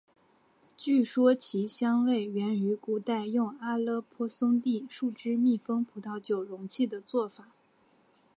[0.75, 7.49] 据说其香味源于古代用阿勒颇松的树脂密封葡萄酒容器的做法。